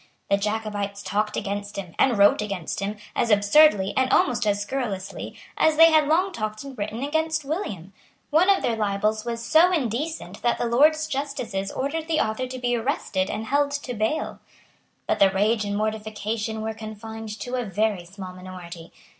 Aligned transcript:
The 0.31 0.37
Jacobites 0.37 1.03
talked 1.03 1.37
against 1.37 1.75
him, 1.75 1.93
and 1.99 2.17
wrote 2.17 2.41
against 2.41 2.79
him, 2.79 2.97
as 3.15 3.29
absurdly, 3.29 3.93
and 3.95 4.11
almost 4.11 4.47
as 4.47 4.59
scurrilously, 4.59 5.35
as 5.59 5.77
they 5.77 5.91
had 5.91 6.07
long 6.07 6.31
talked 6.31 6.63
and 6.63 6.75
written 6.75 7.03
against 7.03 7.45
William. 7.45 7.93
One 8.31 8.49
of 8.49 8.63
their 8.63 8.75
libels 8.75 9.25
was 9.25 9.45
so 9.45 9.71
indecent 9.71 10.41
that 10.41 10.57
the 10.57 10.65
Lords 10.65 11.05
justices 11.05 11.71
ordered 11.71 12.07
the 12.07 12.19
author 12.19 12.47
to 12.47 12.57
be 12.57 12.75
arrested 12.75 13.29
and 13.29 13.45
held 13.45 13.69
to 13.73 13.93
bail. 13.93 14.39
But 15.05 15.19
the 15.19 15.29
rage 15.29 15.65
and 15.65 15.77
mortification 15.77 16.63
were 16.63 16.73
confined 16.73 17.29
to 17.41 17.53
a 17.53 17.63
very 17.63 18.03
small 18.03 18.33
minority. 18.33 18.91